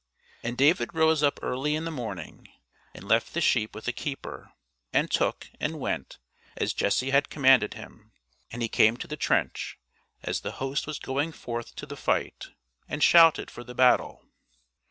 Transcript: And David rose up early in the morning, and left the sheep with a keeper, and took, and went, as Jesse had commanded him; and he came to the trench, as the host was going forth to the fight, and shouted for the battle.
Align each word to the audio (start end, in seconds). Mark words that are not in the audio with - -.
And 0.41 0.57
David 0.57 0.95
rose 0.95 1.21
up 1.21 1.37
early 1.43 1.75
in 1.75 1.85
the 1.85 1.91
morning, 1.91 2.47
and 2.95 3.07
left 3.07 3.35
the 3.35 3.39
sheep 3.39 3.75
with 3.75 3.87
a 3.87 3.91
keeper, 3.91 4.51
and 4.91 5.11
took, 5.11 5.49
and 5.59 5.79
went, 5.79 6.17
as 6.57 6.73
Jesse 6.73 7.11
had 7.11 7.29
commanded 7.29 7.75
him; 7.75 8.11
and 8.51 8.63
he 8.63 8.67
came 8.67 8.97
to 8.97 9.05
the 9.07 9.15
trench, 9.15 9.77
as 10.23 10.41
the 10.41 10.53
host 10.53 10.87
was 10.87 10.97
going 10.97 11.31
forth 11.31 11.75
to 11.75 11.85
the 11.85 11.95
fight, 11.95 12.47
and 12.89 13.03
shouted 13.03 13.51
for 13.51 13.63
the 13.63 13.75
battle. 13.75 14.25